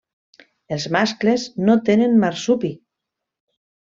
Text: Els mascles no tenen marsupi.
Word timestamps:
Els 0.77 0.85
mascles 0.95 1.45
no 1.67 1.75
tenen 1.89 2.15
marsupi. 2.23 2.73